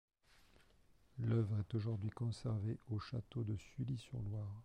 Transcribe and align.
L'œuvre 1.19 1.59
est 1.59 1.75
aujourd'hui 1.75 2.09
conservée 2.09 2.79
au 2.89 2.97
château 2.97 3.43
de 3.43 3.55
Sully-sur-Loire. 3.55 4.51